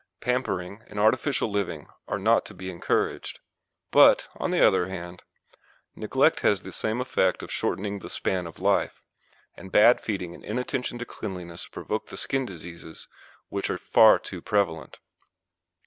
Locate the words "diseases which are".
12.47-13.77